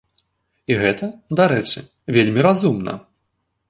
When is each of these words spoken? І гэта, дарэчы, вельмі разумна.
І 0.71 0.77
гэта, 0.85 1.11
дарэчы, 1.41 1.87
вельмі 2.19 2.41
разумна. 2.51 3.01